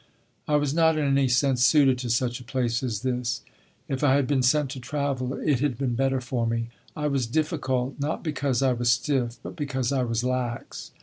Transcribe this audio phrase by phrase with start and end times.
[0.47, 3.41] I was not in any sense suited to such a place as this;
[3.87, 6.69] if I had been sent to travel it had been better for me.
[6.97, 10.89] I was "difficult," not because I was stiff but because I was lax.